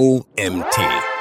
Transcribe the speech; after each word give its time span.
OMT. 0.00 1.13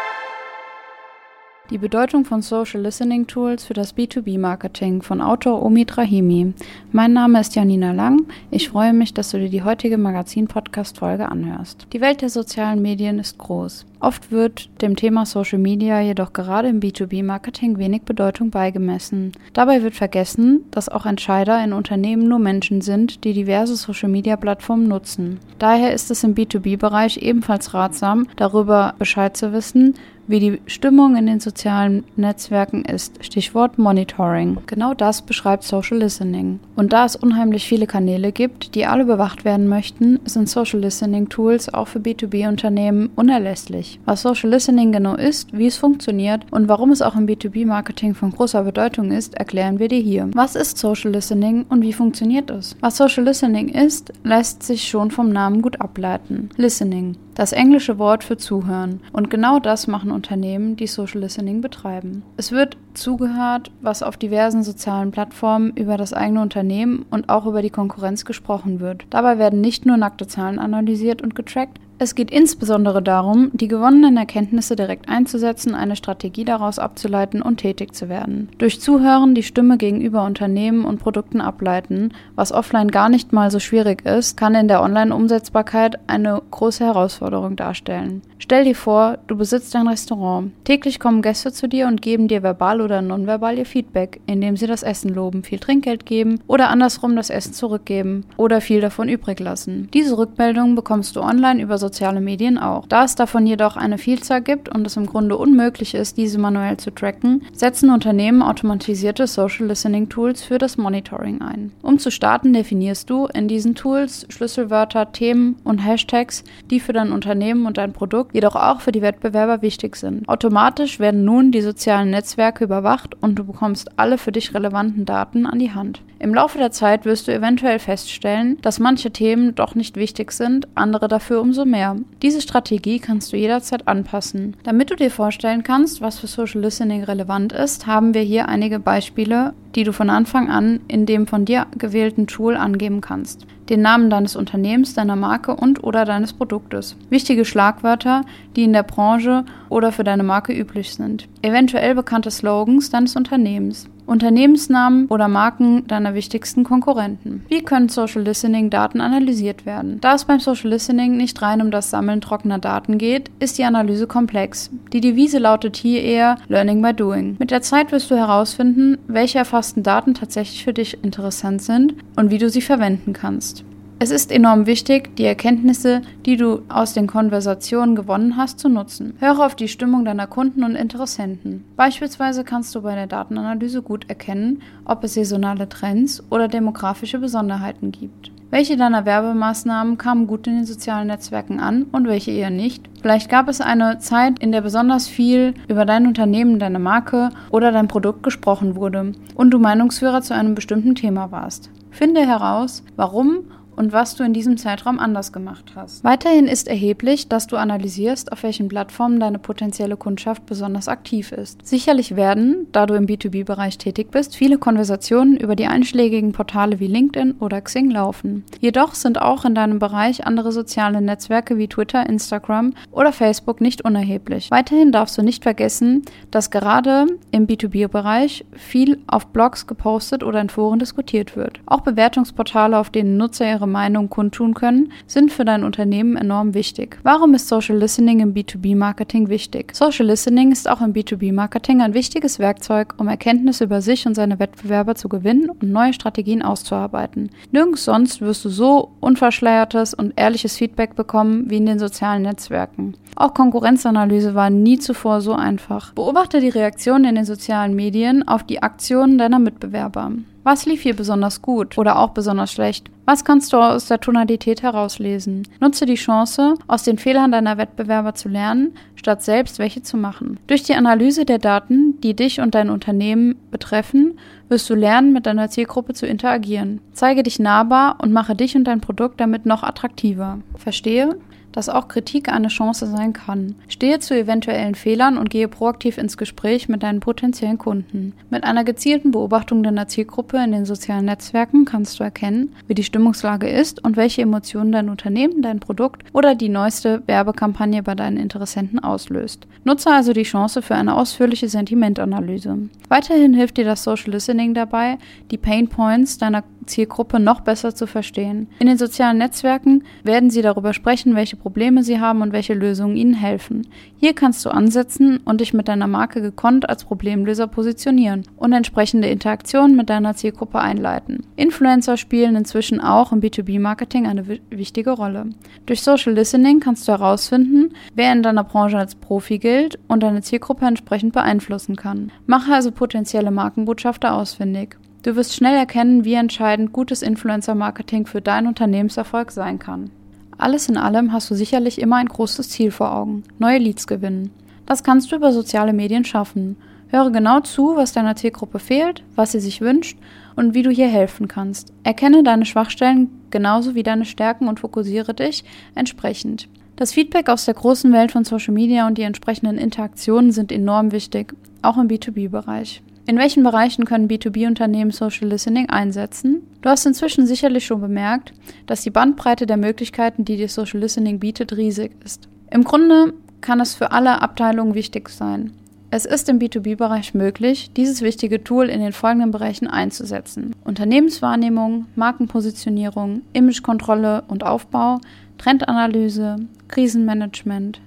Die 1.69 1.77
Bedeutung 1.77 2.25
von 2.25 2.41
Social 2.41 2.81
Listening 2.81 3.25
Tools 3.25 3.63
für 3.63 3.73
das 3.73 3.95
B2B-Marketing 3.95 5.01
von 5.01 5.21
Autor 5.21 5.63
Omid 5.63 5.97
Rahimi. 5.97 6.53
Mein 6.91 7.13
Name 7.13 7.39
ist 7.39 7.55
Janina 7.55 7.93
Lang. 7.93 8.27
Ich 8.51 8.67
freue 8.67 8.91
mich, 8.91 9.13
dass 9.13 9.31
du 9.31 9.39
dir 9.39 9.49
die 9.49 9.63
heutige 9.63 9.97
Magazin-Podcast-Folge 9.97 11.29
anhörst. 11.29 11.87
Die 11.93 12.01
Welt 12.01 12.21
der 12.21 12.27
sozialen 12.27 12.81
Medien 12.81 13.17
ist 13.17 13.37
groß. 13.37 13.85
Oft 14.01 14.33
wird 14.33 14.69
dem 14.81 14.97
Thema 14.97 15.25
Social 15.25 15.57
Media 15.57 16.01
jedoch 16.01 16.33
gerade 16.33 16.67
im 16.67 16.81
B2B-Marketing 16.81 17.77
wenig 17.77 18.01
Bedeutung 18.01 18.49
beigemessen. 18.49 19.31
Dabei 19.53 19.81
wird 19.81 19.95
vergessen, 19.95 20.65
dass 20.71 20.89
auch 20.89 21.05
Entscheider 21.05 21.63
in 21.63 21.71
Unternehmen 21.71 22.27
nur 22.27 22.39
Menschen 22.39 22.81
sind, 22.81 23.23
die 23.23 23.31
diverse 23.31 23.77
Social-Media-Plattformen 23.77 24.89
nutzen. 24.89 25.39
Daher 25.57 25.93
ist 25.93 26.11
es 26.11 26.25
im 26.25 26.35
B2B-Bereich 26.35 27.19
ebenfalls 27.21 27.73
ratsam, 27.73 28.27
darüber 28.35 28.95
Bescheid 28.99 29.37
zu 29.37 29.53
wissen, 29.53 29.95
wie 30.27 30.39
die 30.39 30.61
Stimmung 30.67 31.15
in 31.15 31.25
den 31.25 31.39
sozialen 31.39 32.03
Netzwerken 32.15 32.85
ist. 32.85 33.23
Stichwort 33.23 33.77
Monitoring. 33.77 34.57
Genau 34.67 34.93
das 34.93 35.21
beschreibt 35.21 35.63
Social 35.63 35.97
Listening. 35.97 36.59
Und 36.75 36.93
da 36.93 37.05
es 37.05 37.15
unheimlich 37.15 37.65
viele 37.65 37.87
Kanäle 37.87 38.31
gibt, 38.31 38.75
die 38.75 38.85
alle 38.85 39.05
bewacht 39.05 39.45
werden 39.45 39.67
möchten, 39.67 40.19
sind 40.25 40.49
Social 40.49 40.79
Listening 40.79 41.29
Tools 41.29 41.73
auch 41.73 41.87
für 41.87 41.99
B2B-Unternehmen 41.99 43.09
unerlässlich. 43.15 43.99
Was 44.05 44.21
Social 44.21 44.49
Listening 44.49 44.91
genau 44.91 45.15
ist, 45.15 45.57
wie 45.57 45.67
es 45.67 45.77
funktioniert 45.77 46.45
und 46.51 46.67
warum 46.67 46.91
es 46.91 47.01
auch 47.01 47.15
im 47.15 47.27
B2B-Marketing 47.27 48.15
von 48.15 48.31
großer 48.31 48.63
Bedeutung 48.63 49.11
ist, 49.11 49.35
erklären 49.35 49.79
wir 49.79 49.87
dir 49.87 50.01
hier. 50.01 50.29
Was 50.33 50.55
ist 50.55 50.77
Social 50.77 51.11
Listening 51.11 51.65
und 51.69 51.81
wie 51.81 51.93
funktioniert 51.93 52.49
es? 52.49 52.75
Was 52.79 52.97
Social 52.97 53.23
Listening 53.23 53.69
ist, 53.69 54.13
lässt 54.23 54.63
sich 54.63 54.87
schon 54.87 55.11
vom 55.11 55.31
Namen 55.31 55.61
gut 55.61 55.81
ableiten. 55.81 56.49
Listening 56.57 57.15
das 57.35 57.51
englische 57.51 57.97
Wort 57.99 58.23
für 58.23 58.37
Zuhören. 58.37 59.01
Und 59.11 59.29
genau 59.29 59.59
das 59.59 59.87
machen 59.87 60.11
Unternehmen, 60.11 60.75
die 60.75 60.87
Social 60.87 61.21
Listening 61.21 61.61
betreiben. 61.61 62.23
Es 62.37 62.51
wird 62.51 62.77
zugehört, 62.93 63.71
was 63.81 64.03
auf 64.03 64.17
diversen 64.17 64.63
sozialen 64.63 65.11
Plattformen 65.11 65.71
über 65.75 65.97
das 65.97 66.13
eigene 66.13 66.41
Unternehmen 66.41 67.05
und 67.09 67.29
auch 67.29 67.45
über 67.45 67.61
die 67.61 67.69
Konkurrenz 67.69 68.25
gesprochen 68.25 68.79
wird. 68.79 69.05
Dabei 69.09 69.37
werden 69.37 69.61
nicht 69.61 69.85
nur 69.85 69.97
nackte 69.97 70.27
Zahlen 70.27 70.59
analysiert 70.59 71.21
und 71.21 71.35
getrackt, 71.35 71.79
es 71.99 72.15
geht 72.15 72.31
insbesondere 72.31 73.01
darum, 73.01 73.51
die 73.53 73.67
gewonnenen 73.67 74.17
Erkenntnisse 74.17 74.75
direkt 74.75 75.09
einzusetzen, 75.09 75.75
eine 75.75 75.95
Strategie 75.95 76.45
daraus 76.45 76.79
abzuleiten 76.79 77.41
und 77.41 77.57
tätig 77.57 77.93
zu 77.95 78.09
werden. 78.09 78.49
Durch 78.57 78.81
Zuhören 78.81 79.35
die 79.35 79.43
Stimme 79.43 79.77
gegenüber 79.77 80.25
Unternehmen 80.25 80.85
und 80.85 80.99
Produkten 80.99 81.41
ableiten, 81.41 82.13
was 82.35 82.51
offline 82.51 82.91
gar 82.91 83.09
nicht 83.09 83.31
mal 83.31 83.51
so 83.51 83.59
schwierig 83.59 84.05
ist, 84.05 84.37
kann 84.37 84.55
in 84.55 84.67
der 84.67 84.81
Online-Umsetzbarkeit 84.81 85.99
eine 86.07 86.41
große 86.51 86.83
Herausforderung 86.83 87.55
darstellen. 87.55 88.21
Stell 88.39 88.65
dir 88.65 88.75
vor, 88.75 89.19
du 89.27 89.37
besitzt 89.37 89.73
ein 89.75 89.87
Restaurant. 89.87 90.51
Täglich 90.65 90.99
kommen 90.99 91.21
Gäste 91.21 91.53
zu 91.53 91.69
dir 91.69 91.87
und 91.87 92.01
geben 92.01 92.27
dir 92.27 92.43
verbal 92.43 92.81
oder 92.81 93.01
nonverbal 93.01 93.57
ihr 93.57 93.65
Feedback, 93.65 94.19
indem 94.25 94.57
sie 94.57 94.67
das 94.67 94.83
Essen 94.83 95.13
loben, 95.13 95.43
viel 95.43 95.59
Trinkgeld 95.59 96.05
geben 96.05 96.41
oder 96.47 96.69
andersrum 96.69 97.15
das 97.15 97.29
Essen 97.29 97.53
zurückgeben 97.53 98.25
oder 98.35 98.59
viel 98.59 98.81
davon 98.81 99.07
übrig 99.07 99.39
lassen. 99.39 99.87
Diese 99.93 100.17
Rückmeldungen 100.17 100.75
bekommst 100.75 101.15
du 101.15 101.21
online 101.21 101.61
über 101.61 101.77
soziale 101.83 102.21
Medien 102.21 102.57
auch. 102.57 102.87
Da 102.87 103.03
es 103.03 103.15
davon 103.15 103.45
jedoch 103.45 103.75
eine 103.75 103.97
Vielzahl 103.97 104.41
gibt 104.41 104.69
und 104.69 104.87
es 104.87 104.95
im 104.95 105.05
Grunde 105.05 105.37
unmöglich 105.37 105.93
ist, 105.93 106.17
diese 106.17 106.39
manuell 106.39 106.77
zu 106.77 106.91
tracken, 106.91 107.43
setzen 107.53 107.89
Unternehmen 107.91 108.41
automatisierte 108.41 109.27
Social 109.27 109.67
Listening 109.67 110.07
Tools 110.09 110.41
für 110.43 110.57
das 110.57 110.77
Monitoring 110.77 111.41
ein. 111.41 111.71
Um 111.81 111.99
zu 111.99 112.09
starten, 112.09 112.53
definierst 112.53 113.09
du 113.09 113.27
in 113.27 113.47
diesen 113.47 113.75
Tools 113.75 114.25
Schlüsselwörter, 114.29 115.11
Themen 115.11 115.57
und 115.63 115.79
Hashtags, 115.79 116.43
die 116.69 116.79
für 116.79 116.93
dein 116.93 117.11
Unternehmen 117.11 117.65
und 117.65 117.77
dein 117.77 117.91
Produkt 117.91 118.33
jedoch 118.33 118.55
auch 118.55 118.79
für 118.79 118.93
die 118.93 119.01
Wettbewerber 119.01 119.61
wichtig 119.61 119.97
sind. 119.97 120.27
Automatisch 120.29 120.99
werden 120.99 121.25
nun 121.25 121.51
die 121.51 121.61
sozialen 121.61 122.09
Netzwerke 122.09 122.63
überwacht 122.63 123.15
und 123.21 123.35
du 123.35 123.43
bekommst 123.43 123.99
alle 123.99 124.17
für 124.17 124.31
dich 124.31 124.53
relevanten 124.53 125.05
Daten 125.05 125.45
an 125.45 125.59
die 125.59 125.71
Hand. 125.71 126.01
Im 126.23 126.33
Laufe 126.33 126.57
der 126.57 126.71
Zeit 126.71 127.03
wirst 127.03 127.27
du 127.27 127.33
eventuell 127.33 127.79
feststellen, 127.79 128.57
dass 128.61 128.79
manche 128.79 129.11
Themen 129.11 129.55
doch 129.55 129.75
nicht 129.75 129.97
wichtig 129.97 130.31
sind, 130.31 130.69
andere 130.73 131.09
dafür 131.09 131.41
umso 131.41 131.65
mehr. 131.65 131.72
Diese 132.21 132.41
Strategie 132.41 132.99
kannst 132.99 133.33
du 133.33 133.37
jederzeit 133.37 133.87
anpassen. 133.87 134.55
Damit 134.63 134.91
du 134.91 134.95
dir 134.95 135.11
vorstellen 135.11 135.63
kannst, 135.63 136.01
was 136.01 136.19
für 136.19 136.27
Social 136.27 136.61
Listening 136.61 137.03
relevant 137.03 137.53
ist, 137.53 137.87
haben 137.87 138.13
wir 138.13 138.21
hier 138.21 138.47
einige 138.47 138.79
Beispiele, 138.79 139.53
die 139.75 139.83
du 139.83 139.93
von 139.93 140.09
Anfang 140.09 140.49
an 140.49 140.81
in 140.87 141.05
dem 141.05 141.27
von 141.27 141.45
dir 141.45 141.67
gewählten 141.77 142.27
Tool 142.27 142.55
angeben 142.55 143.01
kannst 143.01 143.47
den 143.73 143.81
Namen 143.81 144.11
deines 144.11 144.35
Unternehmens, 144.35 144.93
deiner 144.93 145.15
Marke 145.15 145.55
und 145.55 145.83
oder 145.83 146.05
deines 146.05 146.31
Produktes. 146.31 146.95
Wichtige 147.09 147.43
Schlagwörter, 147.43 148.21
die 148.55 148.65
in 148.65 148.73
der 148.73 148.83
Branche 148.83 149.45
oder 149.69 149.91
für 149.91 150.03
deine 150.03 150.21
Marke 150.21 150.53
üblich 150.53 150.93
sind. 150.93 151.27
Eventuell 151.41 151.95
bekannte 151.95 152.29
Slogans 152.29 152.91
deines 152.91 153.15
Unternehmens. 153.15 153.89
Unternehmensnamen 154.05 155.07
oder 155.07 155.27
Marken 155.27 155.87
deiner 155.87 156.13
wichtigsten 156.13 156.63
Konkurrenten. 156.63 157.45
Wie 157.47 157.63
können 157.63 157.89
Social 157.89 158.21
Listening 158.21 158.69
Daten 158.69 159.01
analysiert 159.01 159.65
werden? 159.65 159.99
Da 160.01 160.13
es 160.13 160.25
beim 160.25 160.39
Social 160.39 160.69
Listening 160.69 161.17
nicht 161.17 161.41
rein 161.41 161.61
um 161.61 161.71
das 161.71 161.89
Sammeln 161.89 162.21
trockener 162.21 162.59
Daten 162.59 162.97
geht, 162.97 163.31
ist 163.39 163.57
die 163.57 163.63
Analyse 163.63 164.05
komplex. 164.05 164.69
Die 164.93 165.01
Devise 165.01 165.39
lautet 165.39 165.75
hier 165.75 166.03
eher 166.03 166.37
Learning 166.49 166.79
by 166.79 166.93
Doing. 166.93 167.35
Mit 167.39 167.49
der 167.49 167.63
Zeit 167.63 167.91
wirst 167.91 168.11
du 168.11 168.15
herausfinden, 168.15 168.99
welche 169.07 169.39
erfassten 169.39 169.81
Daten 169.81 170.13
tatsächlich 170.13 170.63
für 170.63 170.73
dich 170.73 171.03
interessant 171.03 171.63
sind 171.63 171.95
und 172.15 172.29
wie 172.29 172.37
du 172.37 172.47
sie 172.47 172.61
verwenden 172.61 173.11
kannst. 173.11 173.65
Es 173.97 174.11
ist 174.11 174.31
enorm 174.31 174.67
wichtig, 174.67 175.15
die 175.15 175.23
Erkenntnisse, 175.25 176.03
die 176.27 176.37
du 176.37 176.61
aus 176.69 176.93
den 176.93 177.07
Konversationen 177.07 177.95
gewonnen 177.95 178.37
hast, 178.37 178.59
zu 178.59 178.69
nutzen. 178.69 179.15
Höre 179.19 179.43
auf 179.43 179.55
die 179.55 179.67
Stimmung 179.67 180.05
deiner 180.05 180.27
Kunden 180.27 180.63
und 180.63 180.75
Interessenten. 180.75 181.63
Beispielsweise 181.75 182.43
kannst 182.43 182.75
du 182.75 182.81
bei 182.83 182.93
der 182.93 183.07
Datenanalyse 183.07 183.81
gut 183.81 184.07
erkennen, 184.09 184.61
ob 184.85 185.03
es 185.03 185.15
saisonale 185.15 185.69
Trends 185.69 186.21
oder 186.29 186.47
demografische 186.47 187.17
Besonderheiten 187.17 187.91
gibt. 187.91 188.31
Welche 188.53 188.77
deiner 188.77 189.03
Werbemaßnahmen 189.03 189.97
kamen 189.97 190.27
gut 190.27 190.45
in 190.45 190.57
den 190.57 190.65
sozialen 190.65 191.07
Netzwerken 191.07 191.59
an 191.59 191.87
und 191.91 192.05
welche 192.05 192.29
eher 192.29 192.51
nicht? 192.51 192.87
Vielleicht 193.01 193.27
gab 193.27 193.47
es 193.47 193.61
eine 193.61 193.97
Zeit, 193.97 194.37
in 194.37 194.51
der 194.51 194.61
besonders 194.61 195.07
viel 195.07 195.55
über 195.67 195.85
dein 195.85 196.05
Unternehmen, 196.05 196.59
deine 196.59 196.77
Marke 196.77 197.31
oder 197.49 197.71
dein 197.71 197.87
Produkt 197.87 198.21
gesprochen 198.21 198.75
wurde 198.75 199.13
und 199.33 199.49
du 199.49 199.57
Meinungsführer 199.57 200.21
zu 200.21 200.35
einem 200.35 200.53
bestimmten 200.53 200.93
Thema 200.93 201.31
warst. 201.31 201.71
Finde 201.89 202.27
heraus, 202.27 202.83
warum 202.95 203.45
und 203.75 203.93
was 203.93 204.15
du 204.15 204.23
in 204.23 204.33
diesem 204.33 204.57
Zeitraum 204.57 204.99
anders 204.99 205.31
gemacht 205.31 205.73
hast. 205.75 206.03
Weiterhin 206.03 206.47
ist 206.47 206.67
erheblich, 206.67 207.27
dass 207.27 207.47
du 207.47 207.57
analysierst, 207.57 208.31
auf 208.31 208.43
welchen 208.43 208.67
Plattformen 208.67 209.19
deine 209.19 209.39
potenzielle 209.39 209.97
Kundschaft 209.97 210.45
besonders 210.45 210.87
aktiv 210.87 211.31
ist. 211.31 211.65
Sicherlich 211.65 212.15
werden, 212.15 212.67
da 212.71 212.85
du 212.85 212.93
im 212.93 213.05
B2B-Bereich 213.05 213.77
tätig 213.77 214.11
bist, 214.11 214.35
viele 214.35 214.57
Konversationen 214.57 215.37
über 215.37 215.55
die 215.55 215.67
einschlägigen 215.67 216.31
Portale 216.31 216.79
wie 216.79 216.87
LinkedIn 216.87 217.35
oder 217.39 217.61
Xing 217.61 217.89
laufen. 217.89 218.43
Jedoch 218.59 218.95
sind 218.95 219.21
auch 219.21 219.45
in 219.45 219.55
deinem 219.55 219.79
Bereich 219.79 220.25
andere 220.25 220.51
soziale 220.51 221.01
Netzwerke 221.01 221.57
wie 221.57 221.67
Twitter, 221.67 222.07
Instagram 222.07 222.73
oder 222.91 223.11
Facebook 223.11 223.61
nicht 223.61 223.83
unerheblich. 223.83 224.51
Weiterhin 224.51 224.91
darfst 224.91 225.17
du 225.17 225.21
nicht 225.21 225.43
vergessen, 225.43 226.03
dass 226.31 226.51
gerade 226.51 227.07
im 227.31 227.47
B2B-Bereich 227.47 228.45
viel 228.51 228.99
auf 229.07 229.27
Blogs 229.27 229.67
gepostet 229.67 230.23
oder 230.23 230.41
in 230.41 230.49
Foren 230.49 230.79
diskutiert 230.79 231.35
wird. 231.35 231.59
Auch 231.65 231.81
Bewertungsportale, 231.81 232.77
auf 232.77 232.89
denen 232.89 233.17
Nutzer 233.17 233.49
ihre 233.49 233.62
ihre 233.63 233.67
Meinung 233.67 234.09
kundtun 234.09 234.53
können, 234.53 234.91
sind 235.07 235.31
für 235.31 235.45
dein 235.45 235.63
Unternehmen 235.63 236.17
enorm 236.17 236.53
wichtig. 236.53 236.99
Warum 237.03 237.33
ist 237.33 237.47
Social 237.47 237.77
Listening 237.77 238.19
im 238.19 238.33
B2B-Marketing 238.33 239.29
wichtig? 239.29 239.73
Social 239.73 240.07
Listening 240.07 240.51
ist 240.51 240.69
auch 240.69 240.81
im 240.81 240.93
B2B-Marketing 240.93 241.81
ein 241.81 241.93
wichtiges 241.93 242.39
Werkzeug, 242.39 242.95
um 242.97 243.07
Erkenntnisse 243.07 243.63
über 243.63 243.81
sich 243.81 244.05
und 244.05 244.15
seine 244.15 244.39
Wettbewerber 244.39 244.95
zu 244.95 245.07
gewinnen 245.07 245.49
und 245.49 245.63
neue 245.63 245.93
Strategien 245.93 246.41
auszuarbeiten. 246.41 247.29
Nirgends 247.51 247.85
sonst 247.85 248.19
wirst 248.19 248.43
du 248.43 248.49
so 248.49 248.91
unverschleiertes 248.99 249.93
und 249.93 250.13
ehrliches 250.17 250.57
Feedback 250.57 250.95
bekommen 250.95 251.49
wie 251.49 251.57
in 251.57 251.65
den 251.65 251.79
sozialen 251.79 252.23
Netzwerken. 252.23 252.95
Auch 253.15 253.33
Konkurrenzanalyse 253.33 254.35
war 254.35 254.49
nie 254.49 254.79
zuvor 254.79 255.21
so 255.21 255.33
einfach. 255.33 255.93
Beobachte 255.93 256.41
die 256.41 256.49
Reaktionen 256.49 257.05
in 257.05 257.15
den 257.15 257.25
sozialen 257.25 257.75
Medien 257.75 258.27
auf 258.27 258.43
die 258.43 258.61
Aktionen 258.61 259.17
deiner 259.17 259.39
Mitbewerber. 259.39 260.11
Was 260.45 260.65
lief 260.65 260.81
hier 260.81 260.93
besonders 260.93 261.41
gut 261.41 261.77
oder 261.77 261.97
auch 261.97 262.09
besonders 262.09 262.51
schlecht? 262.51 262.91
Was 263.05 263.23
kannst 263.23 263.53
du 263.53 263.57
aus 263.57 263.87
der 263.87 264.01
Tonalität 264.01 264.61
herauslesen? 264.61 265.47
Nutze 265.61 265.85
die 265.85 265.95
Chance, 265.95 266.55
aus 266.67 266.83
den 266.83 266.97
Fehlern 266.97 267.31
deiner 267.31 267.57
Wettbewerber 267.57 268.13
zu 268.13 268.27
lernen, 268.27 268.73
statt 268.95 269.23
selbst 269.23 269.57
welche 269.57 269.83
zu 269.83 269.95
machen. 269.95 270.39
Durch 270.47 270.63
die 270.63 270.75
Analyse 270.75 271.23
der 271.23 271.39
Daten, 271.39 271.99
die 272.01 272.13
dich 272.13 272.41
und 272.41 272.55
dein 272.55 272.69
Unternehmen 272.69 273.35
betreffen, 273.51 274.19
wirst 274.49 274.69
du 274.69 274.75
lernen, 274.75 275.13
mit 275.13 275.25
deiner 275.25 275.49
Zielgruppe 275.49 275.93
zu 275.93 276.05
interagieren. 276.05 276.81
Zeige 276.91 277.23
dich 277.23 277.39
nahbar 277.39 277.97
und 278.01 278.11
mache 278.11 278.35
dich 278.35 278.57
und 278.57 278.65
dein 278.65 278.81
Produkt 278.81 279.21
damit 279.21 279.45
noch 279.45 279.63
attraktiver. 279.63 280.39
Verstehe, 280.57 281.17
dass 281.53 281.69
auch 281.69 281.87
Kritik 281.87 282.29
eine 282.29 282.49
Chance 282.49 282.87
sein 282.87 283.13
kann. 283.13 283.55
Stehe 283.69 283.99
zu 283.99 284.13
eventuellen 284.13 284.75
Fehlern 284.75 285.17
und 285.17 285.29
gehe 285.29 285.47
proaktiv 285.47 285.97
ins 285.97 286.17
Gespräch 286.17 286.67
mit 286.67 286.83
deinen 286.83 286.99
potenziellen 286.99 287.57
Kunden. 287.57 288.13
Mit 288.29 288.43
einer 288.43 288.63
gezielten 288.63 289.11
Beobachtung 289.11 289.63
deiner 289.63 289.87
Zielgruppe 289.87 290.37
in 290.43 290.51
den 290.51 290.65
sozialen 290.65 291.05
Netzwerken 291.05 291.65
kannst 291.65 291.99
du 291.99 292.03
erkennen, 292.03 292.53
wie 292.67 292.75
die 292.75 292.83
Stimmungslage 292.83 293.47
ist 293.47 293.83
und 293.83 293.95
welche 293.95 294.23
Emotionen 294.23 294.71
dein 294.71 294.89
Unternehmen, 294.89 295.41
dein 295.41 295.59
Produkt 295.59 296.03
oder 296.13 296.35
die 296.35 296.49
neueste 296.49 297.01
Werbekampagne 297.05 297.81
bei 297.83 297.95
deinen 297.95 298.17
Interessenten 298.17 298.79
auslöst. 298.79 299.47
Nutze 299.63 299.91
also 299.91 300.13
die 300.13 300.23
Chance 300.23 300.61
für 300.61 300.75
eine 300.75 300.95
ausführliche 300.95 301.47
Sentimentanalyse. 301.47 302.57
Weiterhin 302.89 303.33
hilft 303.33 303.57
dir 303.57 303.65
das 303.65 303.83
Social 303.83 304.11
Listening 304.11 304.53
dabei, 304.53 304.97
die 305.31 305.37
Pain 305.37 305.67
Points 305.69 306.17
deiner 306.17 306.43
Zielgruppe 306.67 307.19
noch 307.19 307.41
besser 307.41 307.75
zu 307.75 307.87
verstehen. 307.87 308.47
In 308.59 308.67
den 308.67 308.77
sozialen 308.77 309.17
Netzwerken 309.17 309.83
werden 310.03 310.29
sie 310.29 310.41
darüber 310.41 310.73
sprechen, 310.73 311.15
welche 311.15 311.35
Probleme 311.35 311.83
sie 311.83 311.99
haben 311.99 312.21
und 312.21 312.33
welche 312.33 312.53
Lösungen 312.53 312.95
ihnen 312.95 313.13
helfen. 313.13 313.67
Hier 313.97 314.13
kannst 314.13 314.45
du 314.45 314.49
ansetzen 314.49 315.17
und 315.25 315.41
dich 315.41 315.53
mit 315.53 315.67
deiner 315.67 315.87
Marke 315.87 316.21
gekonnt 316.21 316.69
als 316.69 316.83
Problemlöser 316.85 317.47
positionieren 317.47 318.23
und 318.37 318.53
entsprechende 318.53 319.07
Interaktionen 319.07 319.75
mit 319.75 319.89
deiner 319.89 320.15
Zielgruppe 320.15 320.59
einleiten. 320.59 321.25
Influencer 321.35 321.97
spielen 321.97 322.35
inzwischen 322.35 322.81
auch 322.81 323.11
im 323.11 323.21
B2B-Marketing 323.21 324.07
eine 324.07 324.27
wichtige 324.49 324.91
Rolle. 324.91 325.27
Durch 325.65 325.81
Social 325.81 326.13
Listening 326.13 326.59
kannst 326.59 326.87
du 326.87 326.91
herausfinden, 326.91 327.73
wer 327.95 328.11
in 328.11 328.23
deiner 328.23 328.43
Branche 328.43 328.77
als 328.77 328.95
Profi 328.95 329.39
gilt 329.39 329.79
und 329.87 330.03
deine 330.03 330.21
Zielgruppe 330.21 330.65
entsprechend 330.65 331.13
beeinflussen 331.13 331.75
kann. 331.75 332.11
Mache 332.25 332.53
also 332.53 332.71
potenzielle 332.71 333.31
Markenbotschafter 333.31 334.13
ausfindig. 334.13 334.77
Du 335.03 335.17
wirst 335.17 335.35
schnell 335.35 335.57
erkennen, 335.57 336.05
wie 336.05 336.13
entscheidend 336.13 336.71
gutes 336.71 337.01
Influencer-Marketing 337.01 338.05
für 338.05 338.21
deinen 338.21 338.47
Unternehmenserfolg 338.47 339.31
sein 339.31 339.59
kann. 339.59 339.91
Alles 340.37 340.69
in 340.69 340.77
allem 340.77 341.11
hast 341.11 341.29
du 341.29 341.35
sicherlich 341.35 341.81
immer 341.81 341.97
ein 341.97 342.07
großes 342.07 342.49
Ziel 342.49 342.71
vor 342.71 342.95
Augen, 342.95 343.23
neue 343.37 343.57
Leads 343.57 343.85
gewinnen. 343.85 344.31
Das 344.65 344.81
kannst 344.81 345.11
du 345.11 345.17
über 345.17 345.33
soziale 345.33 345.73
Medien 345.73 346.05
schaffen. 346.05 346.55
Höre 346.87 347.11
genau 347.11 347.41
zu, 347.41 347.75
was 347.75 347.91
deiner 347.91 348.15
Zielgruppe 348.15 348.59
fehlt, 348.59 349.03
was 349.17 349.33
sie 349.33 349.41
sich 349.41 349.59
wünscht 349.59 349.97
und 350.37 350.53
wie 350.53 350.61
du 350.61 350.69
hier 350.69 350.87
helfen 350.87 351.27
kannst. 351.27 351.73
Erkenne 351.83 352.23
deine 352.23 352.45
Schwachstellen 352.45 353.09
genauso 353.29 353.75
wie 353.75 353.83
deine 353.83 354.05
Stärken 354.05 354.47
und 354.47 354.61
fokussiere 354.61 355.13
dich 355.13 355.43
entsprechend. 355.75 356.47
Das 356.77 356.93
Feedback 356.93 357.27
aus 357.27 357.43
der 357.43 357.55
großen 357.55 357.91
Welt 357.91 358.13
von 358.13 358.23
Social 358.23 358.53
Media 358.53 358.87
und 358.87 358.97
die 358.97 359.03
entsprechenden 359.03 359.57
Interaktionen 359.57 360.31
sind 360.31 360.49
enorm 360.49 360.93
wichtig, 360.93 361.35
auch 361.61 361.77
im 361.77 361.89
B2B-Bereich. 361.89 362.81
In 363.05 363.17
welchen 363.17 363.43
Bereichen 363.43 363.83
können 363.83 364.07
B2B-Unternehmen 364.07 364.91
Social 364.91 365.27
Listening 365.27 365.69
einsetzen? 365.69 366.47
Du 366.61 366.69
hast 366.69 366.85
inzwischen 366.85 367.27
sicherlich 367.27 367.65
schon 367.65 367.81
bemerkt, 367.81 368.33
dass 368.65 368.81
die 368.81 368.91
Bandbreite 368.91 369.45
der 369.45 369.57
Möglichkeiten, 369.57 370.23
die 370.23 370.37
dir 370.37 370.47
Social 370.47 370.79
Listening 370.79 371.19
bietet, 371.19 371.57
riesig 371.57 371.91
ist. 372.05 372.29
Im 372.49 372.63
Grunde 372.63 373.13
kann 373.41 373.59
es 373.59 373.75
für 373.75 373.91
alle 373.91 374.21
Abteilungen 374.21 374.73
wichtig 374.73 375.09
sein. 375.09 375.51
Es 375.91 376.05
ist 376.05 376.29
im 376.29 376.39
B2B-Bereich 376.39 377.13
möglich, 377.13 377.71
dieses 377.75 378.01
wichtige 378.01 378.43
Tool 378.43 378.69
in 378.69 378.79
den 378.79 378.93
folgenden 378.93 379.31
Bereichen 379.31 379.67
einzusetzen. 379.67 380.55
Unternehmenswahrnehmung, 380.63 381.85
Markenpositionierung, 381.95 383.21
Imagekontrolle 383.33 384.23
und 384.29 384.45
Aufbau, 384.45 385.01
Trendanalyse, 385.37 386.37
Krisenmanagement, 386.69 387.81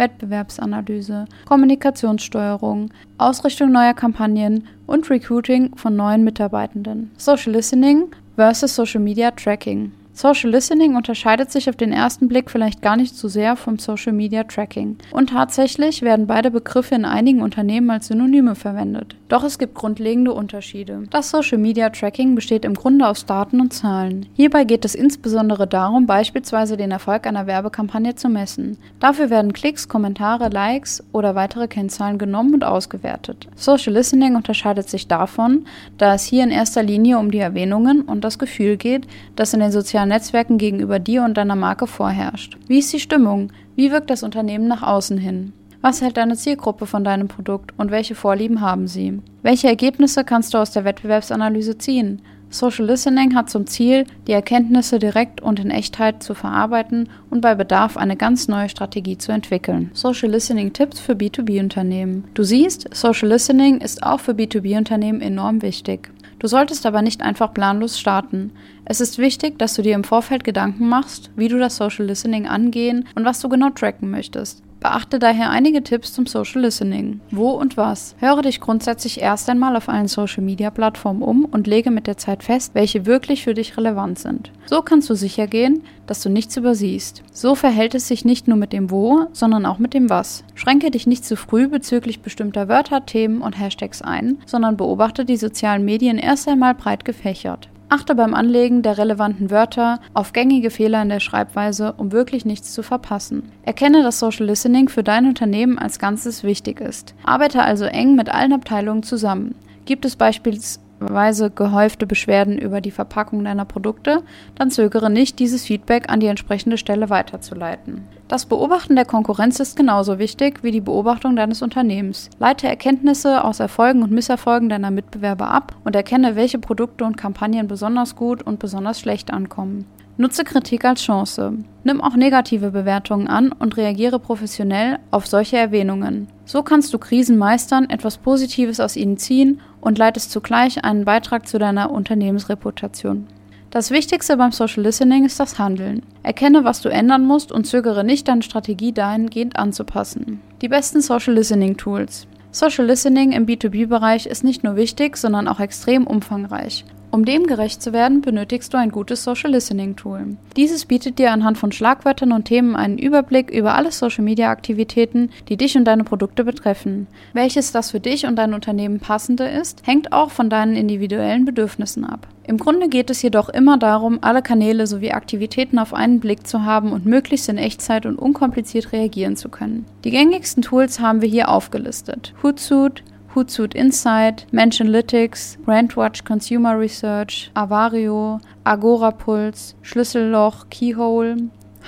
Wettbewerbsanalyse, 0.00 1.26
Kommunikationssteuerung, 1.44 2.90
Ausrichtung 3.18 3.70
neuer 3.70 3.94
Kampagnen 3.94 4.66
und 4.88 5.08
Recruiting 5.08 5.76
von 5.76 5.94
neuen 5.94 6.24
Mitarbeitenden. 6.24 7.12
Social 7.16 7.52
Listening 7.52 8.08
versus 8.34 8.74
Social 8.74 9.00
Media 9.00 9.30
Tracking. 9.30 9.92
Social 10.20 10.50
Listening 10.50 10.96
unterscheidet 10.96 11.50
sich 11.50 11.70
auf 11.70 11.76
den 11.76 11.92
ersten 11.94 12.28
Blick 12.28 12.50
vielleicht 12.50 12.82
gar 12.82 12.94
nicht 12.94 13.16
so 13.16 13.26
sehr 13.26 13.56
vom 13.56 13.78
Social 13.78 14.12
Media 14.12 14.44
Tracking. 14.44 14.98
Und 15.12 15.30
tatsächlich 15.30 16.02
werden 16.02 16.26
beide 16.26 16.50
Begriffe 16.50 16.94
in 16.94 17.06
einigen 17.06 17.40
Unternehmen 17.40 17.88
als 17.88 18.08
Synonyme 18.08 18.54
verwendet. 18.54 19.16
Doch 19.30 19.44
es 19.44 19.58
gibt 19.58 19.74
grundlegende 19.74 20.34
Unterschiede. 20.34 21.04
Das 21.08 21.30
Social 21.30 21.56
Media 21.56 21.88
Tracking 21.88 22.34
besteht 22.34 22.66
im 22.66 22.74
Grunde 22.74 23.08
aus 23.08 23.24
Daten 23.24 23.62
und 23.62 23.72
Zahlen. 23.72 24.26
Hierbei 24.34 24.64
geht 24.64 24.84
es 24.84 24.94
insbesondere 24.94 25.66
darum, 25.66 26.04
beispielsweise 26.04 26.76
den 26.76 26.90
Erfolg 26.90 27.26
einer 27.26 27.46
Werbekampagne 27.46 28.14
zu 28.14 28.28
messen. 28.28 28.76
Dafür 28.98 29.30
werden 29.30 29.54
Klicks, 29.54 29.88
Kommentare, 29.88 30.50
Likes 30.50 31.02
oder 31.12 31.34
weitere 31.34 31.66
Kennzahlen 31.66 32.18
genommen 32.18 32.52
und 32.52 32.64
ausgewertet. 32.64 33.48
Social 33.54 33.94
Listening 33.94 34.36
unterscheidet 34.36 34.90
sich 34.90 35.08
davon, 35.08 35.64
da 35.96 36.12
es 36.12 36.24
hier 36.24 36.44
in 36.44 36.50
erster 36.50 36.82
Linie 36.82 37.18
um 37.18 37.30
die 37.30 37.38
Erwähnungen 37.38 38.02
und 38.02 38.22
das 38.22 38.38
Gefühl 38.38 38.76
geht, 38.76 39.06
das 39.34 39.54
in 39.54 39.60
den 39.60 39.72
sozialen 39.72 40.09
Netzwerken 40.10 40.58
gegenüber 40.58 40.98
dir 40.98 41.24
und 41.24 41.38
deiner 41.38 41.56
Marke 41.56 41.86
vorherrscht. 41.86 42.58
Wie 42.66 42.80
ist 42.80 42.92
die 42.92 43.00
Stimmung? 43.00 43.52
Wie 43.74 43.90
wirkt 43.90 44.10
das 44.10 44.22
Unternehmen 44.22 44.68
nach 44.68 44.82
außen 44.82 45.16
hin? 45.16 45.54
Was 45.80 46.02
hält 46.02 46.18
deine 46.18 46.36
Zielgruppe 46.36 46.84
von 46.84 47.04
deinem 47.04 47.28
Produkt 47.28 47.72
und 47.78 47.90
welche 47.90 48.14
Vorlieben 48.14 48.60
haben 48.60 48.86
sie? 48.86 49.20
Welche 49.42 49.68
Ergebnisse 49.68 50.24
kannst 50.24 50.52
du 50.52 50.58
aus 50.58 50.72
der 50.72 50.84
Wettbewerbsanalyse 50.84 51.78
ziehen? 51.78 52.20
Social 52.52 52.84
Listening 52.86 53.36
hat 53.36 53.48
zum 53.48 53.68
Ziel, 53.68 54.04
die 54.26 54.32
Erkenntnisse 54.32 54.98
direkt 54.98 55.40
und 55.40 55.60
in 55.60 55.70
Echtheit 55.70 56.22
zu 56.22 56.34
verarbeiten 56.34 57.08
und 57.30 57.40
bei 57.40 57.54
Bedarf 57.54 57.96
eine 57.96 58.16
ganz 58.16 58.48
neue 58.48 58.68
Strategie 58.68 59.16
zu 59.16 59.30
entwickeln. 59.30 59.90
Social 59.94 60.30
Listening 60.30 60.72
Tipps 60.72 60.98
für 60.98 61.12
B2B-Unternehmen. 61.12 62.24
Du 62.34 62.42
siehst, 62.42 62.92
Social 62.92 63.28
Listening 63.28 63.78
ist 63.78 64.02
auch 64.02 64.18
für 64.18 64.32
B2B-Unternehmen 64.32 65.20
enorm 65.20 65.62
wichtig. 65.62 66.10
Du 66.40 66.46
solltest 66.46 66.86
aber 66.86 67.02
nicht 67.02 67.20
einfach 67.20 67.52
planlos 67.52 68.00
starten. 68.00 68.52
Es 68.86 69.00
ist 69.00 69.18
wichtig, 69.18 69.58
dass 69.58 69.74
du 69.74 69.82
dir 69.82 69.94
im 69.94 70.04
Vorfeld 70.04 70.42
Gedanken 70.42 70.88
machst, 70.88 71.30
wie 71.36 71.48
du 71.48 71.58
das 71.58 71.76
Social 71.76 72.06
Listening 72.06 72.48
angehen 72.48 73.06
und 73.14 73.26
was 73.26 73.40
du 73.40 73.50
genau 73.50 73.68
tracken 73.70 74.10
möchtest. 74.10 74.62
Beachte 74.80 75.18
daher 75.18 75.50
einige 75.50 75.82
Tipps 75.82 76.14
zum 76.14 76.24
Social 76.24 76.62
Listening. 76.62 77.20
Wo 77.30 77.50
und 77.50 77.76
was? 77.76 78.16
Höre 78.18 78.40
dich 78.40 78.60
grundsätzlich 78.60 79.20
erst 79.20 79.50
einmal 79.50 79.76
auf 79.76 79.90
allen 79.90 80.08
Social 80.08 80.42
Media 80.42 80.70
Plattformen 80.70 81.20
um 81.20 81.44
und 81.44 81.66
lege 81.66 81.90
mit 81.90 82.06
der 82.06 82.16
Zeit 82.16 82.42
fest, 82.42 82.74
welche 82.74 83.04
wirklich 83.04 83.44
für 83.44 83.52
dich 83.52 83.76
relevant 83.76 84.18
sind. 84.18 84.50
So 84.64 84.80
kannst 84.80 85.10
du 85.10 85.14
sicher 85.14 85.46
gehen, 85.46 85.82
dass 86.06 86.22
du 86.22 86.30
nichts 86.30 86.56
übersiehst. 86.56 87.22
So 87.30 87.54
verhält 87.54 87.94
es 87.94 88.08
sich 88.08 88.24
nicht 88.24 88.48
nur 88.48 88.56
mit 88.56 88.72
dem 88.72 88.90
Wo, 88.90 89.26
sondern 89.32 89.66
auch 89.66 89.78
mit 89.78 89.92
dem 89.92 90.08
Was. 90.08 90.44
Schränke 90.54 90.90
dich 90.90 91.06
nicht 91.06 91.26
zu 91.26 91.36
früh 91.36 91.68
bezüglich 91.68 92.22
bestimmter 92.22 92.68
Wörter, 92.68 93.04
Themen 93.04 93.42
und 93.42 93.58
Hashtags 93.58 94.00
ein, 94.00 94.38
sondern 94.46 94.78
beobachte 94.78 95.26
die 95.26 95.36
sozialen 95.36 95.84
Medien 95.84 96.16
erst 96.16 96.48
einmal 96.48 96.74
breit 96.74 97.04
gefächert. 97.04 97.68
Achte 97.92 98.14
beim 98.14 98.34
Anlegen 98.34 98.82
der 98.82 98.98
relevanten 98.98 99.50
Wörter 99.50 99.98
auf 100.14 100.32
gängige 100.32 100.70
Fehler 100.70 101.02
in 101.02 101.08
der 101.08 101.18
Schreibweise, 101.18 101.92
um 101.96 102.12
wirklich 102.12 102.44
nichts 102.44 102.72
zu 102.72 102.84
verpassen. 102.84 103.50
Erkenne, 103.64 104.04
dass 104.04 104.20
Social 104.20 104.46
Listening 104.46 104.88
für 104.88 105.02
dein 105.02 105.26
Unternehmen 105.26 105.76
als 105.76 105.98
Ganzes 105.98 106.44
wichtig 106.44 106.80
ist. 106.80 107.14
Arbeite 107.24 107.62
also 107.62 107.86
eng 107.86 108.14
mit 108.14 108.28
allen 108.28 108.52
Abteilungen 108.52 109.02
zusammen. 109.02 109.56
Gibt 109.86 110.04
es 110.04 110.14
beispielsweise 110.14 110.89
Weise 111.00 111.50
gehäufte 111.50 112.06
Beschwerden 112.06 112.58
über 112.58 112.80
die 112.80 112.90
Verpackung 112.90 113.44
deiner 113.44 113.64
Produkte, 113.64 114.22
dann 114.54 114.70
zögere 114.70 115.10
nicht, 115.10 115.38
dieses 115.38 115.64
Feedback 115.64 116.10
an 116.10 116.20
die 116.20 116.26
entsprechende 116.26 116.76
Stelle 116.78 117.10
weiterzuleiten. 117.10 118.06
Das 118.28 118.46
Beobachten 118.46 118.94
der 118.94 119.06
Konkurrenz 119.06 119.58
ist 119.58 119.76
genauso 119.76 120.18
wichtig 120.18 120.62
wie 120.62 120.70
die 120.70 120.80
Beobachtung 120.80 121.34
deines 121.34 121.62
Unternehmens. 121.62 122.30
Leite 122.38 122.68
Erkenntnisse 122.68 123.44
aus 123.44 123.60
Erfolgen 123.60 124.02
und 124.02 124.12
Misserfolgen 124.12 124.68
deiner 124.68 124.90
Mitbewerber 124.90 125.50
ab 125.50 125.74
und 125.84 125.96
erkenne, 125.96 126.36
welche 126.36 126.58
Produkte 126.58 127.04
und 127.04 127.16
Kampagnen 127.16 127.66
besonders 127.66 128.14
gut 128.14 128.42
und 128.42 128.58
besonders 128.58 129.00
schlecht 129.00 129.32
ankommen. 129.32 129.86
Nutze 130.20 130.44
Kritik 130.44 130.84
als 130.84 131.00
Chance. 131.00 131.54
Nimm 131.82 132.02
auch 132.02 132.14
negative 132.14 132.72
Bewertungen 132.72 133.26
an 133.26 133.52
und 133.52 133.78
reagiere 133.78 134.18
professionell 134.18 134.98
auf 135.10 135.26
solche 135.26 135.56
Erwähnungen. 135.56 136.28
So 136.44 136.62
kannst 136.62 136.92
du 136.92 136.98
Krisen 136.98 137.38
meistern, 137.38 137.88
etwas 137.88 138.18
Positives 138.18 138.80
aus 138.80 138.96
ihnen 138.96 139.16
ziehen 139.16 139.62
und 139.80 139.96
leitest 139.96 140.30
zugleich 140.30 140.84
einen 140.84 141.06
Beitrag 141.06 141.48
zu 141.48 141.58
deiner 141.58 141.90
Unternehmensreputation. 141.90 143.28
Das 143.70 143.90
Wichtigste 143.90 144.36
beim 144.36 144.52
Social 144.52 144.82
Listening 144.82 145.24
ist 145.24 145.40
das 145.40 145.58
Handeln. 145.58 146.02
Erkenne, 146.22 146.64
was 146.64 146.82
du 146.82 146.90
ändern 146.90 147.24
musst 147.24 147.50
und 147.50 147.66
zögere 147.66 148.04
nicht, 148.04 148.28
deine 148.28 148.42
Strategie 148.42 148.92
dahingehend 148.92 149.56
anzupassen. 149.56 150.42
Die 150.60 150.68
besten 150.68 151.00
Social 151.00 151.32
Listening 151.32 151.78
Tools. 151.78 152.26
Social 152.50 152.84
Listening 152.84 153.32
im 153.32 153.46
B2B-Bereich 153.46 154.26
ist 154.26 154.44
nicht 154.44 154.64
nur 154.64 154.76
wichtig, 154.76 155.16
sondern 155.16 155.48
auch 155.48 155.60
extrem 155.60 156.06
umfangreich. 156.06 156.84
Um 157.12 157.24
dem 157.24 157.48
gerecht 157.48 157.82
zu 157.82 157.92
werden, 157.92 158.20
benötigst 158.20 158.72
du 158.72 158.78
ein 158.78 158.92
gutes 158.92 159.24
Social 159.24 159.50
Listening 159.50 159.96
Tool. 159.96 160.36
Dieses 160.56 160.84
bietet 160.84 161.18
dir 161.18 161.32
anhand 161.32 161.58
von 161.58 161.72
Schlagwörtern 161.72 162.30
und 162.30 162.44
Themen 162.44 162.76
einen 162.76 162.98
Überblick 162.98 163.50
über 163.50 163.74
alle 163.74 163.90
Social 163.90 164.22
Media 164.22 164.48
Aktivitäten, 164.50 165.30
die 165.48 165.56
dich 165.56 165.76
und 165.76 165.86
deine 165.86 166.04
Produkte 166.04 166.44
betreffen. 166.44 167.08
Welches 167.32 167.72
das 167.72 167.90
für 167.90 167.98
dich 167.98 168.26
und 168.26 168.36
dein 168.36 168.54
Unternehmen 168.54 169.00
passende 169.00 169.48
ist, 169.48 169.84
hängt 169.84 170.12
auch 170.12 170.30
von 170.30 170.50
deinen 170.50 170.76
individuellen 170.76 171.44
Bedürfnissen 171.44 172.04
ab. 172.04 172.28
Im 172.44 172.58
Grunde 172.58 172.88
geht 172.88 173.10
es 173.10 173.22
jedoch 173.22 173.48
immer 173.48 173.76
darum, 173.76 174.18
alle 174.22 174.42
Kanäle 174.42 174.86
sowie 174.86 175.10
Aktivitäten 175.10 175.80
auf 175.80 175.92
einen 175.92 176.20
Blick 176.20 176.46
zu 176.46 176.64
haben 176.64 176.92
und 176.92 177.06
möglichst 177.06 177.48
in 177.48 177.58
Echtzeit 177.58 178.06
und 178.06 178.18
unkompliziert 178.18 178.92
reagieren 178.92 179.36
zu 179.36 179.48
können. 179.48 179.84
Die 180.04 180.10
gängigsten 180.10 180.62
Tools 180.62 181.00
haben 181.00 181.22
wir 181.22 181.28
hier 181.28 181.48
aufgelistet. 181.48 182.34
Hootsuite, 182.42 183.02
Hootsuite 183.34 183.76
Insight, 183.76 184.46
Mentionlytics, 184.52 185.56
Brandwatch 185.64 186.24
Consumer 186.24 186.78
Research, 186.78 187.50
Avario, 187.54 188.40
Agora 188.64 189.12
Pulse, 189.12 189.74
Schlüsselloch, 189.82 190.68
Keyhole, 190.70 191.36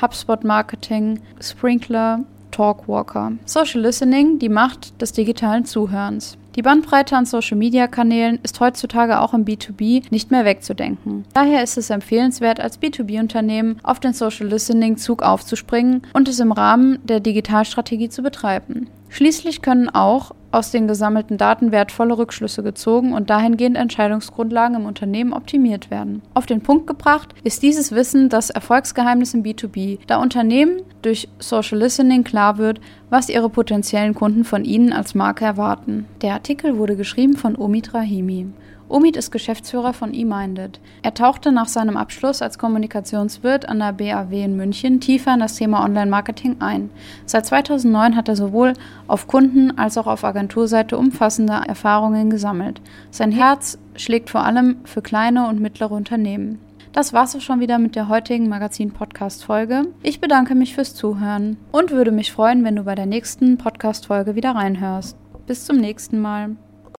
HubSpot 0.00 0.44
Marketing, 0.44 1.20
Sprinkler, 1.40 2.20
Talkwalker. 2.52 3.32
Social 3.44 3.80
Listening, 3.80 4.38
die 4.38 4.48
Macht 4.48 5.00
des 5.00 5.12
digitalen 5.12 5.64
Zuhörens. 5.64 6.36
Die 6.54 6.62
Bandbreite 6.62 7.16
an 7.16 7.24
Social-Media-Kanälen 7.24 8.38
ist 8.42 8.60
heutzutage 8.60 9.20
auch 9.20 9.32
im 9.32 9.46
B2B 9.46 10.04
nicht 10.10 10.30
mehr 10.30 10.44
wegzudenken. 10.44 11.24
Daher 11.32 11.62
ist 11.62 11.78
es 11.78 11.88
empfehlenswert, 11.88 12.60
als 12.60 12.80
B2B-Unternehmen 12.80 13.78
auf 13.82 14.00
den 14.00 14.12
Social 14.12 14.48
Listening-Zug 14.48 15.22
aufzuspringen 15.22 16.02
und 16.12 16.28
es 16.28 16.40
im 16.40 16.52
Rahmen 16.52 16.98
der 17.04 17.20
Digitalstrategie 17.20 18.10
zu 18.10 18.22
betreiben. 18.22 18.88
Schließlich 19.12 19.60
können 19.60 19.90
auch 19.90 20.30
aus 20.52 20.70
den 20.70 20.88
gesammelten 20.88 21.36
Daten 21.36 21.70
wertvolle 21.70 22.16
Rückschlüsse 22.16 22.62
gezogen 22.62 23.12
und 23.12 23.28
dahingehend 23.28 23.76
Entscheidungsgrundlagen 23.76 24.76
im 24.76 24.86
Unternehmen 24.86 25.34
optimiert 25.34 25.90
werden. 25.90 26.22
Auf 26.32 26.46
den 26.46 26.62
Punkt 26.62 26.86
gebracht 26.86 27.34
ist 27.44 27.62
dieses 27.62 27.92
Wissen 27.92 28.30
das 28.30 28.48
Erfolgsgeheimnis 28.48 29.34
im 29.34 29.42
B2B, 29.42 29.98
da 30.06 30.16
Unternehmen 30.16 30.80
durch 31.02 31.28
Social 31.38 31.78
Listening 31.78 32.24
klar 32.24 32.56
wird, 32.56 32.80
was 33.10 33.28
ihre 33.28 33.50
potenziellen 33.50 34.14
Kunden 34.14 34.44
von 34.44 34.64
ihnen 34.64 34.94
als 34.94 35.14
Marke 35.14 35.44
erwarten. 35.44 36.06
Der 36.22 36.32
Artikel 36.32 36.78
wurde 36.78 36.96
geschrieben 36.96 37.36
von 37.36 37.54
Omid 37.54 37.92
Rahimi. 37.92 38.46
Omid 38.92 39.16
ist 39.16 39.30
Geschäftsführer 39.30 39.94
von 39.94 40.12
eMinded. 40.12 40.78
Er 41.02 41.14
tauchte 41.14 41.50
nach 41.50 41.68
seinem 41.68 41.96
Abschluss 41.96 42.42
als 42.42 42.58
Kommunikationswirt 42.58 43.66
an 43.66 43.78
der 43.78 43.92
BAW 43.92 44.44
in 44.44 44.54
München 44.54 45.00
tiefer 45.00 45.32
in 45.32 45.40
das 45.40 45.56
Thema 45.56 45.82
Online-Marketing 45.82 46.56
ein. 46.60 46.90
Seit 47.24 47.46
2009 47.46 48.16
hat 48.16 48.28
er 48.28 48.36
sowohl 48.36 48.74
auf 49.06 49.26
Kunden- 49.28 49.78
als 49.78 49.96
auch 49.96 50.06
auf 50.06 50.24
Agenturseite 50.24 50.98
umfassende 50.98 51.54
Erfahrungen 51.66 52.28
gesammelt. 52.28 52.82
Sein 53.10 53.32
Herz 53.32 53.78
schlägt 53.96 54.28
vor 54.28 54.44
allem 54.44 54.76
für 54.84 55.00
kleine 55.00 55.48
und 55.48 55.58
mittlere 55.58 55.92
Unternehmen. 55.92 56.58
Das 56.92 57.14
war's 57.14 57.34
auch 57.34 57.40
schon 57.40 57.60
wieder 57.60 57.78
mit 57.78 57.96
der 57.96 58.08
heutigen 58.08 58.50
Magazin-Podcast-Folge. 58.50 59.86
Ich 60.02 60.20
bedanke 60.20 60.54
mich 60.54 60.74
fürs 60.74 60.94
Zuhören 60.94 61.56
und 61.70 61.92
würde 61.92 62.10
mich 62.10 62.30
freuen, 62.30 62.62
wenn 62.62 62.76
du 62.76 62.84
bei 62.84 62.94
der 62.94 63.06
nächsten 63.06 63.56
Podcast-Folge 63.56 64.34
wieder 64.34 64.50
reinhörst. 64.50 65.16
Bis 65.46 65.64
zum 65.64 65.78
nächsten 65.78 66.20
Mal. 66.20 66.56